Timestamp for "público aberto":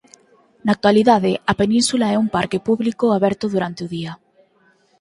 2.67-3.45